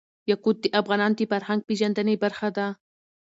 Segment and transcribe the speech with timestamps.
[0.29, 2.67] یاقوت د افغانانو د فرهنګ پیژندني برخه ده.